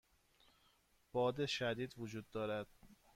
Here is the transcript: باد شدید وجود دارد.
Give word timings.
باد 1.11 1.45
شدید 1.45 1.93
وجود 1.97 2.29
دارد. 2.31 2.67